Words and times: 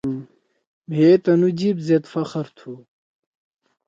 مھئے 0.89 1.11
تنُو 1.23 1.49
جیِب 1.57 1.77
زید 1.87 2.03
فخر 2.13 2.45
تُھو۔ 2.57 2.71